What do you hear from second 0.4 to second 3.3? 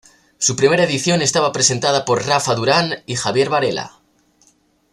primera edición estaba presentada por Rafa Durán y